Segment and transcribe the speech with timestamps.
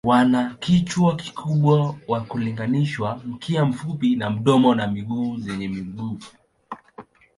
[0.03, 6.23] Wana kichwa kikubwa kwa kulinganisha, mkia mfupi na domo na miguu zenye nguvu.